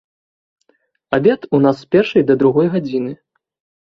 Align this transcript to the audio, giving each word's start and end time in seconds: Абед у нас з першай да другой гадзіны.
Абед 1.19 1.41
у 1.57 1.61
нас 1.65 1.75
з 1.83 1.91
першай 1.97 2.21
да 2.31 2.39
другой 2.43 2.67
гадзіны. 2.77 3.11